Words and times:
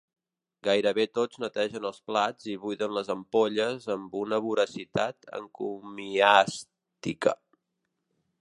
Gairebé 0.67 1.03
tots 1.17 1.41
netegen 1.43 1.85
els 1.89 1.99
plats 2.11 2.47
i 2.55 2.55
buiden 2.63 2.95
les 2.99 3.11
ampolles 3.15 3.87
amb 3.97 4.17
una 4.23 4.41
voracitat 4.47 5.31
encomiàstica. 5.41 7.39